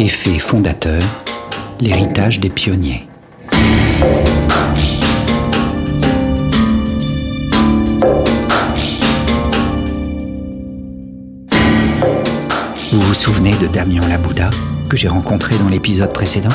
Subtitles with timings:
[0.00, 1.00] Effet fondateur,
[1.80, 3.06] l'héritage des pionniers.
[12.90, 14.50] Vous vous souvenez de Damien Labouda,
[14.90, 16.48] que j'ai rencontré dans l'épisode précédent?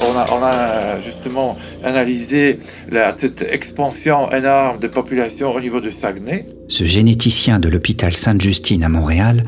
[0.00, 2.60] On a, justement analysé
[2.92, 6.46] la, cette expansion énorme de population au niveau de Saguenay.
[6.68, 9.44] Ce généticien de l'hôpital Sainte-Justine à Montréal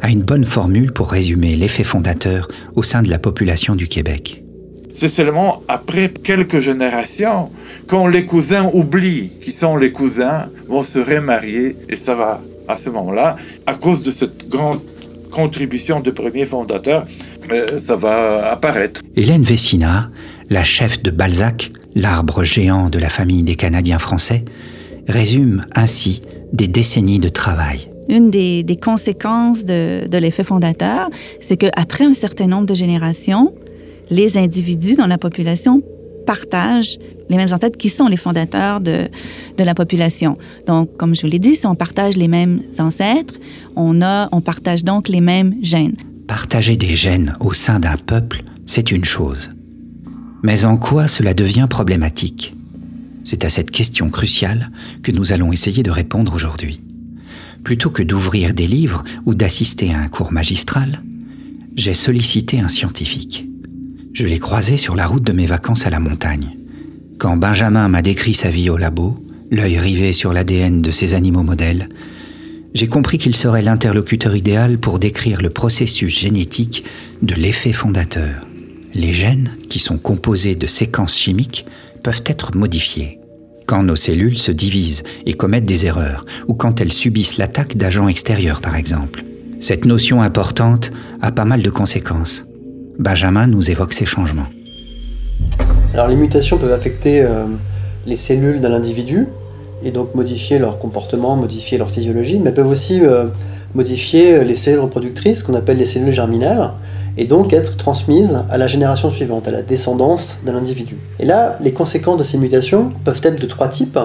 [0.00, 4.42] a une bonne formule pour résumer l'effet fondateur au sein de la population du Québec.
[4.94, 7.50] C'est seulement après quelques générations,
[7.86, 12.76] quand les cousins oublient qui sont les cousins, vont se remarier, et ça va à
[12.76, 14.80] ce moment-là, à cause de cette grande
[15.30, 17.06] contribution de premiers fondateurs,
[17.52, 19.00] euh, ça va apparaître.
[19.16, 20.10] Hélène Vessina,
[20.50, 24.44] la chef de Balzac, l'arbre géant de la famille des Canadiens français,
[25.06, 27.87] résume ainsi des décennies de travail.
[28.08, 33.54] Une des, conséquences de, l'effet fondateur, c'est qu'après un certain nombre de générations,
[34.10, 35.82] les individus dans la population
[36.26, 36.98] partagent
[37.30, 39.08] les mêmes ancêtres qui sont les fondateurs de,
[39.58, 40.36] la population.
[40.66, 43.34] Donc, comme je vous l'ai dit, si on partage les mêmes ancêtres,
[43.76, 44.00] on,
[44.32, 45.96] on partage donc les mêmes gènes.
[46.26, 49.50] Partager des gènes au sein d'un peuple, c'est une chose.
[50.42, 52.54] Mais en quoi cela devient problématique?
[53.24, 54.70] C'est à cette question cruciale
[55.02, 56.80] que nous allons essayer de répondre aujourd'hui.
[57.64, 61.02] Plutôt que d'ouvrir des livres ou d'assister à un cours magistral,
[61.76, 63.46] j'ai sollicité un scientifique.
[64.12, 66.56] Je l'ai croisé sur la route de mes vacances à la montagne.
[67.18, 71.42] Quand Benjamin m'a décrit sa vie au labo, l'œil rivé sur l'ADN de ses animaux
[71.42, 71.88] modèles,
[72.74, 76.84] j'ai compris qu'il serait l'interlocuteur idéal pour décrire le processus génétique
[77.22, 78.46] de l'effet fondateur.
[78.94, 81.64] Les gènes, qui sont composés de séquences chimiques,
[82.02, 83.17] peuvent être modifiés.
[83.68, 88.08] Quand nos cellules se divisent et commettent des erreurs, ou quand elles subissent l'attaque d'agents
[88.08, 89.24] extérieurs par exemple.
[89.60, 92.46] Cette notion importante a pas mal de conséquences.
[92.98, 94.46] Benjamin nous évoque ces changements.
[95.92, 97.44] Alors les mutations peuvent affecter euh,
[98.06, 99.26] les cellules d'un individu,
[99.84, 103.26] et donc modifier leur comportement, modifier leur physiologie, mais peuvent aussi euh,
[103.74, 106.70] modifier les cellules reproductrices qu'on appelle les cellules germinales
[107.16, 110.96] et donc être transmises à la génération suivante, à la descendance d'un individu.
[111.18, 113.98] Et là, les conséquences de ces mutations peuvent être de trois types.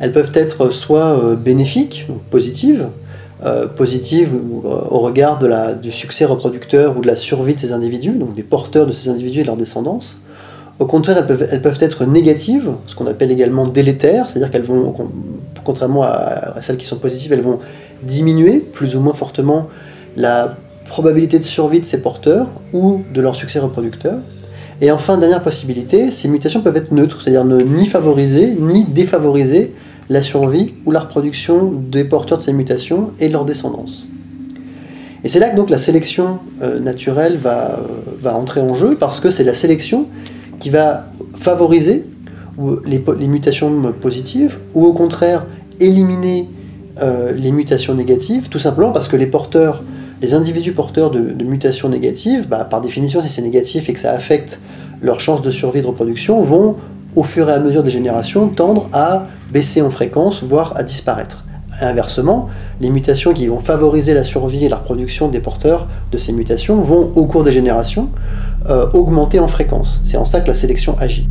[0.00, 2.88] Elles peuvent être soit euh, bénéfiques, donc positives,
[3.44, 8.12] euh, positives au regard de du succès reproducteur ou de la survie de ces individus,
[8.12, 10.16] donc des porteurs de ces individus et de leur descendance,
[10.80, 11.18] au contraire,
[11.50, 14.94] elles peuvent être négatives, ce qu'on appelle également délétères, c'est-à-dire qu'elles vont,
[15.62, 17.58] contrairement à, celles qui sont positives, elles vont
[18.02, 19.68] diminuer plus ou moins fortement
[20.16, 20.56] la
[20.90, 24.18] probabilité de survie de ces porteurs ou de leur succès reproducteur.
[24.82, 29.72] Et enfin, dernière possibilité, ces mutations peuvent être neutres, c'est-à-dire ne ni favoriser ni défavoriser
[30.08, 34.06] la survie ou la reproduction des porteurs de ces mutations et de leur descendance.
[35.22, 37.78] Et c'est là que donc la sélection euh, naturelle va,
[38.20, 40.06] va entrer en jeu, parce que c'est la sélection
[40.58, 42.04] qui va favoriser
[42.84, 45.44] les, les, mutations positives ou au contraire
[45.78, 46.48] éliminer
[47.00, 49.84] euh, les mutations négatives, tout simplement parce que les porteurs,
[50.22, 54.12] les individus porteurs de, mutations négatives, bah, par définition, si c'est négatif et que ça
[54.12, 54.60] affecte
[55.00, 56.76] leur chance de survie de reproduction, vont
[57.16, 61.44] au fur et à mesure des générations tendre à baisser en fréquence, voire à disparaître.
[61.80, 62.48] inversement,
[62.82, 66.82] les mutations qui vont favoriser la survie et la reproduction des porteurs de ces mutations
[66.82, 68.10] vont, au cours des générations,
[68.68, 70.00] euh, augmenter en fréquence.
[70.04, 71.26] C'est en ça que la sélection agit.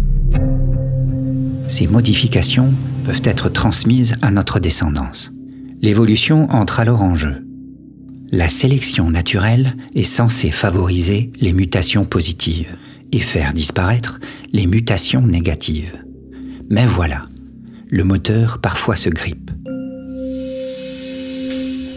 [1.68, 2.74] Ces modifications
[3.06, 5.32] peuvent être transmises à notre descendance.
[5.84, 7.49] L'évolution entre alors en jeu.
[8.32, 12.76] La sélection naturelle est censée favoriser les mutations positives
[13.12, 14.20] et faire disparaître
[14.54, 15.98] les mutations négatives.
[16.70, 17.24] Mais voilà,
[17.90, 19.50] le moteur parfois se grippe.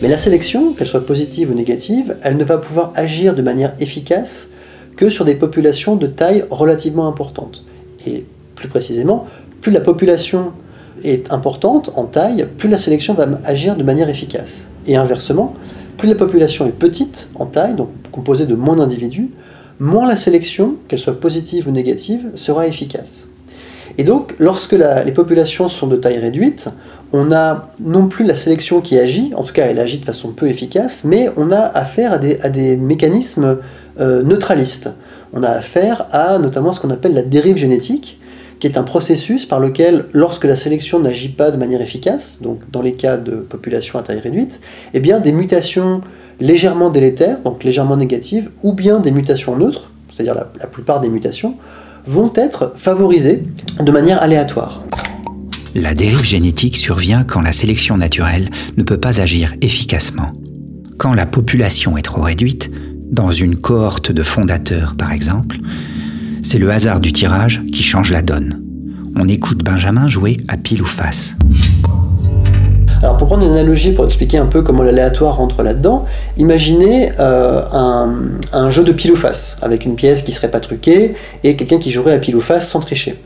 [0.00, 3.74] Mais la sélection, qu'elle soit positive ou négative, elle ne va pouvoir agir de manière
[3.78, 4.48] efficace
[4.96, 7.62] que sur des populations de taille relativement importante.
[8.06, 9.26] Et plus précisément,
[9.60, 10.52] plus la population
[11.04, 14.68] est importante en taille, plus la sélection va agir de manière efficace.
[14.86, 15.52] Et inversement,
[16.02, 19.30] plus la population est petite en taille, donc composée de moins d'individus,
[19.78, 23.28] moins la sélection, qu'elle soit positive ou négative, sera efficace.
[23.98, 26.70] Et donc, lorsque les populations sont de taille réduite,
[27.12, 30.32] on a non plus la sélection qui agit, en tout cas elle agit de façon
[30.32, 33.58] peu efficace, mais on a affaire à des mécanismes
[34.00, 34.90] euh, neutraliste.
[35.32, 38.18] On a affaire à notamment ce qu'on appelle la dérive génétique,
[38.62, 42.60] qui est un processus par lequel, lorsque la sélection n'agit pas de manière efficace, donc
[42.70, 44.60] dans les cas de population à taille réduite,
[44.94, 46.00] eh bien des mutations
[46.38, 51.08] légèrement délétères, donc légèrement négatives, ou bien des mutations neutres, c'est-à-dire la, la plupart des
[51.08, 51.56] mutations,
[52.06, 53.42] vont être favorisées
[53.80, 54.84] de manière aléatoire.
[55.74, 60.30] La dérive génétique survient quand la sélection naturelle ne peut pas agir efficacement.
[60.98, 62.70] Quand la population est trop réduite,
[63.12, 65.58] Dans une cohorte de fondateurs, par exemple,
[66.42, 68.62] c'est le hasard du tirage qui change la donne.
[69.16, 71.34] On écoute Benjamin jouer à pile ou face.
[73.02, 76.06] Alors pour prendre une analogie pour expliquer un peu comment l'aléatoire rentre là-dedans,
[76.36, 77.62] imaginez euh,
[78.52, 81.78] un, jeu de pile ou face, avec une pièce qui serait pas truquée et quelqu'un
[81.78, 83.20] qui jouerait à pile ou face sans tricher.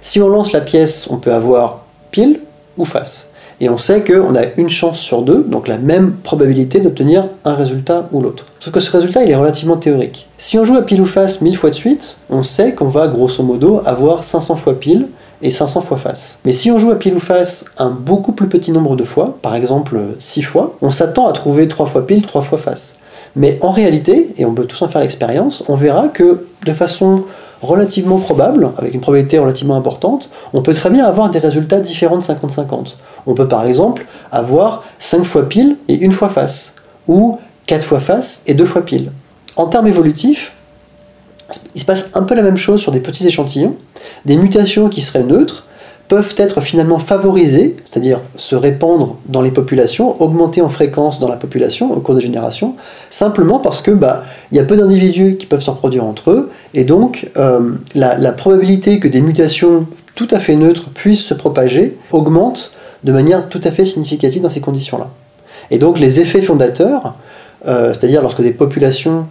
[0.00, 2.40] Si on lance la pièce, on peut avoir pile
[2.78, 3.28] ou face.
[3.60, 7.54] Et on sait qu'on a une chance sur deux, donc la même probabilité d'obtenir un
[7.54, 8.46] résultat ou l'autre.
[8.60, 10.28] Sauf que ce résultat, il est relativement théorique.
[10.38, 13.08] Si on joue à pile ou face 1000 fois de suite, on sait qu'on va
[13.08, 15.08] grosso modo avoir 500 fois pile
[15.42, 16.38] et 500 fois face.
[16.44, 19.38] Mais si on joue à pile ou face un beaucoup plus petit nombre de fois,
[19.42, 22.94] par exemple 6 fois, on s'attend à trouver 3 fois pile, 3 fois face.
[23.34, 27.24] Mais en réalité, et on peut tous en faire l'expérience, on verra que de façon
[27.62, 32.18] relativement probable, avec une probabilité relativement importante, on peut très bien avoir des résultats différents
[32.18, 32.94] de 50-50.
[33.26, 36.74] On peut par exemple avoir 5 fois pile et 1 fois face,
[37.06, 39.10] ou 4 fois face et 2 fois pile.
[39.56, 40.52] En termes évolutifs,
[41.74, 43.74] il se passe un peu la même chose sur des petits échantillons.
[44.24, 45.64] Des mutations qui seraient neutres
[46.08, 51.36] peuvent être finalement favorisées, c'est-à-dire se répandre dans les populations, augmenter en fréquence dans la
[51.36, 52.74] population au cours des générations,
[53.10, 56.50] simplement parce que bah il y a peu d'individus qui peuvent se reproduire entre eux,
[56.72, 61.98] et donc euh, la, probabilité que des mutations tout à fait neutres puissent se propager
[62.10, 62.72] augmente
[63.04, 65.08] de manière tout à fait significative dans ces conditions-là.
[65.70, 67.16] Et donc les effets fondateurs,
[67.66, 69.26] euh, c'est-à-dire lorsque des populations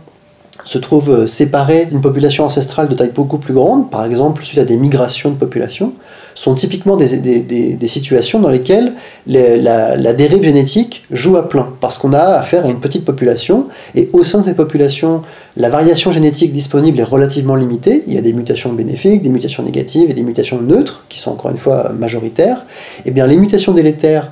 [0.66, 4.60] se trouvent euh, séparés d'une population ancestrale de taille beaucoup plus grande, par exemple suite
[4.60, 5.94] à des migrations de population,
[6.38, 8.94] sont typiquement des, situations dans lesquelles
[9.26, 14.08] la, dérive génétique joue à plein, parce qu'on a affaire à une petite population, et
[14.14, 15.24] au sein de cette population,
[15.58, 19.64] la variation génétique disponible est relativement limitée, il y a des mutations bénéfiques, des mutations
[19.64, 22.68] négatives et des mutations neutres, qui sont encore une fois majoritaires,
[23.00, 24.32] et eh bien les mutations délétères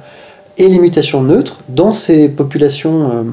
[0.59, 3.11] et les mutations neutres dans ces populations...
[3.11, 3.23] Euh,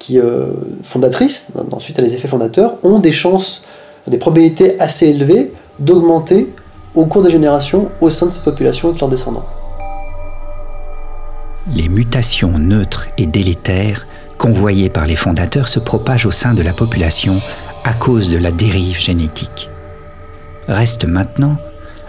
[0.00, 0.52] qui, euh,
[0.84, 3.64] fondatrices, ensuite à les effets fondateurs, ont des chances,
[4.06, 5.50] des probabilités assez élevées
[5.80, 6.46] d'augmenter
[6.94, 9.46] au cours des générations au sein de cette population et de leurs descendants.
[11.74, 14.06] Les mutations neutres et délétères
[14.38, 17.34] convoyées par les fondateurs se propagent au sein de la population
[17.84, 19.68] à cause de la dérive génétique.
[20.68, 21.56] Reste maintenant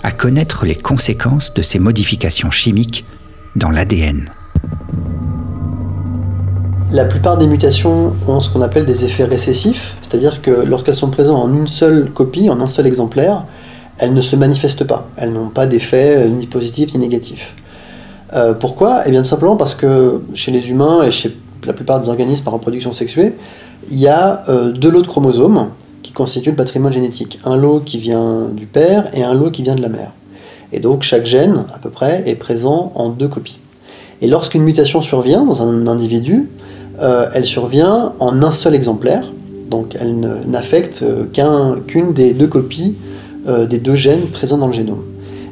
[0.04, 3.06] à connaître les conséquences de ces modifications chimiques
[3.56, 4.30] dans l'ADN.
[6.92, 11.12] La plupart des mutations ont ce qu'on appelle des effets récessifs, c'est-à-dire que lorsqu'elles sont
[11.12, 13.44] présentes en une seule copie, en un seul exemplaire,
[14.00, 15.08] elles ne se manifestent pas.
[15.18, 17.54] Elles n'ont pas d'effet euh, ni positif ni négatif.
[18.34, 19.02] Euh, pourquoi?
[19.06, 21.36] Eh bien tout simplement parce que chez les humains et chez
[21.66, 23.34] la plupart des organismes par reproduction sexuée,
[23.92, 25.70] il y a euh, deux lots de chromosomes
[26.02, 27.40] qui constituent le patrimoine génétique.
[27.44, 30.14] Un lot qui vient du père et un lot qui vient de la mère.
[30.72, 33.60] Et donc chaque gène, à peu près, est présent en deux copies.
[34.22, 36.50] Et lorsqu'une mutation survient dans un individu,
[37.00, 39.32] elle survient en un seul exemplaire,
[39.70, 41.04] donc elle n'affecte
[41.88, 42.96] qu'une des deux copies
[43.48, 45.04] euh, des deux gènes présents dans le génome.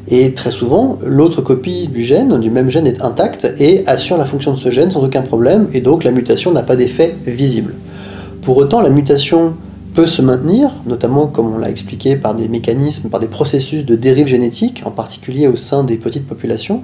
[0.09, 4.25] Et très souvent, l'autre copie du gène, du même gène, est intacte et assure la
[4.25, 7.73] fonction de ce gène sans aucun problème, et donc la mutation n'a pas d'effet visible.
[8.41, 9.53] Pour autant, la mutation
[9.93, 13.95] peut se maintenir, notamment comme on l'a expliqué par des mécanismes, par des processus de
[13.95, 16.83] dérive génétique, en particulier au sein des petites populations.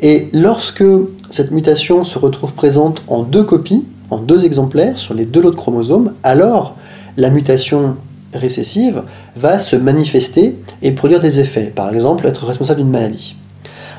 [0.00, 0.84] Et lorsque
[1.30, 5.50] cette mutation se retrouve présente en deux copies, en deux exemplaires sur les deux lots
[5.50, 6.76] de chromosomes, alors
[7.16, 7.96] la mutation
[8.34, 9.02] récessive
[9.36, 13.36] va se manifester et produire des effets, par exemple être responsable d'une maladie.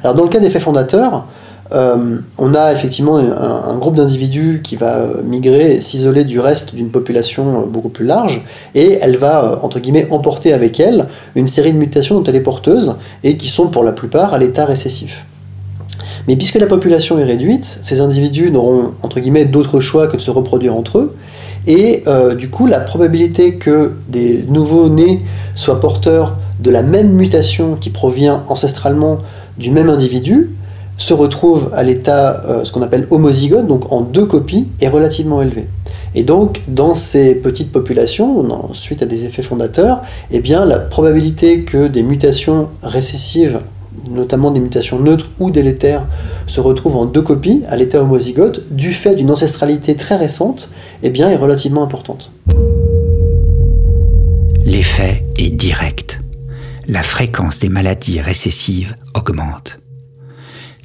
[0.04, 1.26] Alors dans le cas d'effets fondateurs,
[1.72, 6.90] euh, on a effectivement un, groupe d'individus qui va migrer et s'isoler du reste d'une
[6.90, 11.78] population beaucoup plus large, et elle va, entre guillemets, emporter avec elle une série de
[11.78, 15.26] mutations dont elle est porteuse, et qui sont pour la plupart à l'état récessif.
[16.28, 20.22] Mais puisque la population est réduite, ces individus n'auront entre guillemets d'autre choix que de
[20.22, 21.16] se reproduire entre eux,
[21.68, 25.22] et euh, du coup la probabilité que des nouveaux nés
[25.56, 29.20] soient porteurs de la même mutation qui provient ancestralement
[29.58, 30.52] du même individu
[30.98, 35.42] se retrouve à l'état euh, ce qu'on appelle homozygote, donc en deux copies, est relativement
[35.42, 35.68] élevée.
[36.16, 41.62] Et donc, dans ces petites populations, suite à des effets fondateurs, eh bien, la probabilité
[41.62, 43.60] que des mutations récessives
[44.10, 46.06] notamment des mutations neutres ou délétères,
[46.48, 50.70] se retrouvent en deux copies à l'état homozygote du fait d'une ancestralité très récente,
[51.02, 52.32] eh bien, est relativement importante.
[54.66, 56.20] L'effet est direct.
[56.88, 59.78] La fréquence des maladies récessives augmente.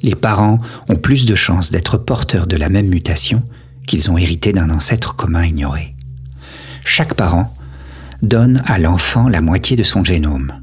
[0.01, 3.43] Les parents ont plus de chances d'être porteurs de la même mutation
[3.85, 5.95] qu'ils ont hérité d'un ancêtre commun ignoré.
[6.85, 7.53] Chaque parent
[8.21, 10.53] donne à l'enfant la moitié de son génome.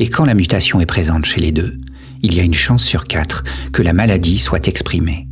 [0.00, 1.76] Et quand la mutation est présente chez les deux,
[2.22, 5.26] il y a une chance sur quatre que la maladie soit exprimée.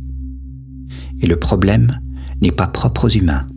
[1.21, 1.99] Et le problème
[2.41, 3.47] n'est pas propre aux humains.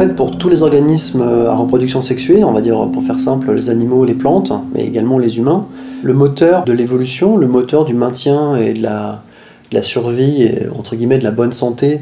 [0.00, 3.68] fait, pour tous les organismes à reproduction sexuée, on va dire pour faire simple, les
[3.68, 5.66] animaux, les plantes, mais également les humains,
[6.02, 11.18] le moteur de l'évolution, le moteur du maintien et de la, survie, et, entre guillemets,
[11.18, 12.00] de la bonne santé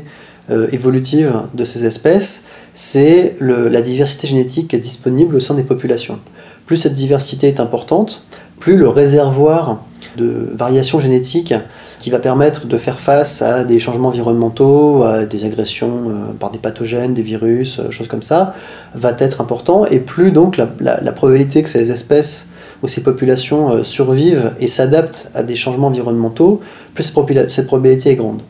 [0.51, 5.65] euh, évolutive de ces espèces, c'est la diversité génétique qui est disponible au sein des
[5.65, 6.21] populations.
[6.69, 8.25] Plus cette diversité est importante,
[8.61, 9.83] plus le réservoir
[10.19, 11.55] de variations génétiques
[11.99, 16.51] qui va permettre de faire face à des changements environnementaux, à des agressions euh, par
[16.51, 18.55] des pathogènes, des virus, euh, choses comme ça,
[18.95, 20.67] va être important, et plus donc la,
[21.13, 22.49] probabilité que ces espèces
[22.83, 26.61] ou ces populations euh, survivent et s'adaptent à des changements environnementaux,
[26.93, 27.15] plus
[27.49, 28.43] cette probabilité est grande.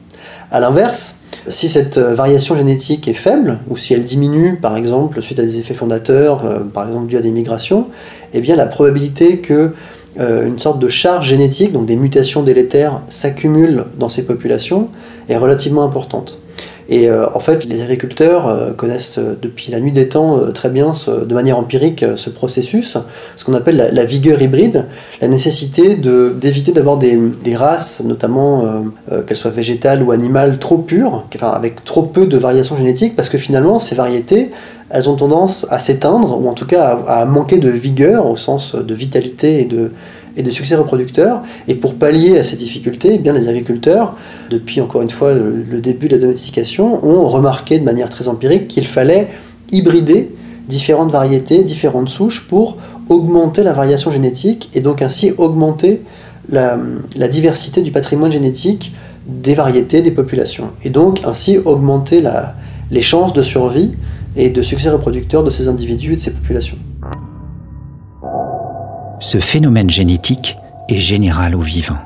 [0.50, 5.38] A l'inverse, si cette variation génétique est faible, ou si elle diminue, par exemple, suite
[5.38, 7.86] à des effets fondateurs, par exemple dû à des migrations,
[8.34, 9.72] eh bien la probabilité que
[10.20, 14.88] euh, une sorte de charge génétique, donc des mutations délétères, s'accumulent dans ces populations,
[15.28, 16.38] est relativement importante.
[16.90, 20.92] Et euh, en fait, les agriculteurs euh, connaissent depuis la nuit des temps très bien,
[21.06, 22.96] de manière empirique, ce processus,
[23.36, 24.86] ce qu'on appelle la, vigueur hybride,
[25.20, 28.84] la nécessité d'éviter d'avoir des, races, notamment
[29.26, 33.38] qu'elles soient végétales ou animales, trop pures, avec trop peu de variations génétiques, parce que
[33.38, 34.50] finalement, ces variétés,
[34.90, 38.74] elles ont tendance à s'éteindre, ou en tout cas à, manquer de vigueur, au sens
[38.74, 39.92] de vitalité et de,
[40.38, 41.42] et de succès reproducteur.
[41.66, 44.16] Et pour pallier à ces difficultés, eh les agriculteurs,
[44.48, 48.68] depuis encore une fois le, début de la domestication, ont remarqué de manière très empirique
[48.68, 49.28] qu'il fallait
[49.70, 50.30] hybrider
[50.68, 52.78] différentes variétés, différentes souches pour
[53.08, 56.02] augmenter la variation génétique et donc ainsi augmenter
[56.50, 56.78] la,
[57.30, 58.94] diversité du patrimoine génétique
[59.26, 60.70] des variétés, des populations.
[60.84, 62.22] Et donc ainsi augmenter
[62.90, 63.92] les chances de survie
[64.36, 66.76] et de succès reproducteur de ces individus et de ces populations.
[69.20, 70.56] Ce phénomène génétique
[70.88, 71.98] est général aux vivants.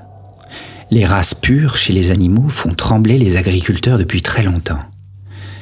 [0.90, 4.80] Les races pures chez les animaux font trembler les agriculteurs depuis très longtemps.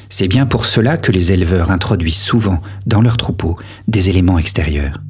[0.08, 3.56] C'est bien pour cela que les éleveurs introduisent souvent dans leurs troupeaux
[3.88, 5.00] des éléments extérieurs.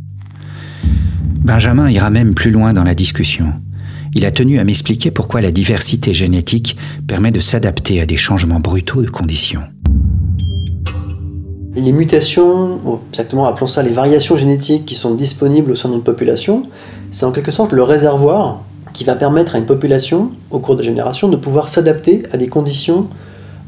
[1.43, 3.55] Benjamin ira même plus loin dans la discussion.
[4.15, 8.61] Il a tenu à m'expliquer pourquoi la diversité génétique permet de s'adapter à des changements
[8.61, 9.65] brutaux de conditions.
[11.75, 16.65] Les mutations, exactement appelons ça les variations génétiques qui sont disponibles au sein d'une population,
[17.13, 18.63] c'est en quelque sorte le réservoir
[18.93, 22.49] qui va permettre à une population, au cours des générations, de pouvoir s'adapter à des
[22.49, 23.07] conditions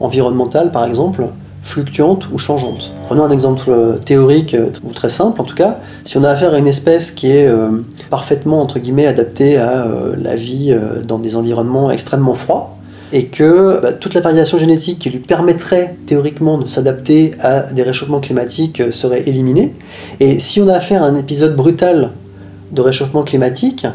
[0.00, 1.28] environnementales, par exemple,
[1.62, 2.92] fluctuantes ou changeantes.
[3.06, 3.70] Prenons un exemple
[4.04, 5.78] théorique euh, ou très simple en tout cas.
[6.04, 7.70] Si on a affaire à une espèce qui est euh,
[8.10, 12.76] parfaitement entre guillemets adaptée à euh, la vie dans des environnements extrêmement froids,
[13.12, 17.82] et que bah, toute la variation génétique qui lui permettrait théoriquement de s'adapter à des
[17.82, 19.74] réchauffements climatiques euh, serait éliminée.
[20.18, 22.10] Et si on a affaire à un épisode brutal
[22.72, 23.86] de réchauffement climatique,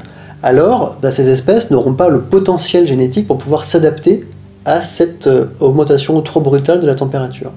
[0.44, 4.26] alors bah, ces espèces n'auront pas le potentiel génétique pour pouvoir s'adapter
[4.66, 7.52] à cette euh, augmentation trop brutale de la température.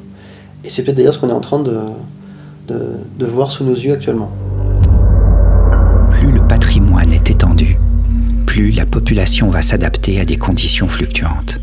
[0.65, 1.79] Et c'est peut-être d'ailleurs ce qu'on est en train de,
[2.69, 4.31] de voir sous nos yeux actuellement.
[9.51, 11.59] Va s'adapter à des conditions fluctuantes.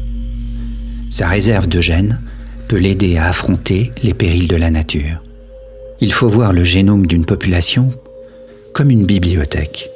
[1.09, 2.19] Sa réserve de gènes
[2.67, 5.23] peut l'aider à affronter les périls de la nature.
[6.01, 7.93] Il faut voir le génome d'une population
[8.73, 9.89] comme une bibliothèque.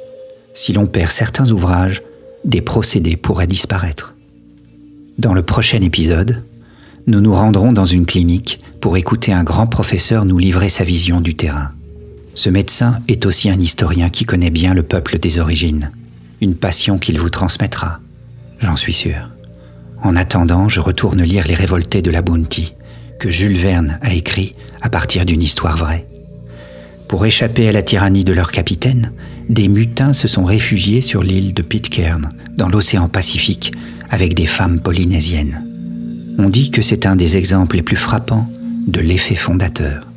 [0.54, 2.02] Si l'on perd certains ouvrages,
[2.44, 4.14] des procédés pourraient disparaître.
[5.18, 6.42] Dans le prochain épisode,
[7.06, 11.20] nous nous rendrons dans une clinique pour écouter un grand professeur nous livrer sa vision
[11.20, 11.70] du terrain.
[12.34, 15.90] Ce médecin est aussi un historien qui connaît bien le peuple des origines
[16.42, 18.00] une passion qu'il vous transmettra,
[18.58, 19.30] j'en suis sûr.
[20.02, 22.74] En attendant, je retourne lire Les Révoltés de la Bounty,
[23.20, 26.04] que Jules Verne a écrit à partir d'une histoire vraie.
[27.06, 29.12] Pour échapper à la tyrannie de leur capitaine,
[29.48, 33.72] des mutins se sont réfugiés sur l'île de Pitcairn, dans l'océan Pacifique,
[34.10, 35.64] avec des femmes polynésiennes.
[36.38, 38.48] On dit que c'est un des exemples les plus frappants
[38.88, 40.11] de l'effet fondateur.